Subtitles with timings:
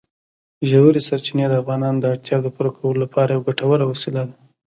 [0.69, 4.35] ژورې سرچینې د افغانانو د اړتیاوو د پوره کولو لپاره یوه ګټوره وسیله ده.